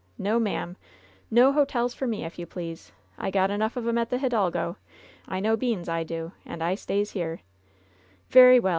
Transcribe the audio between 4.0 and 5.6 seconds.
the Hidalgo. I know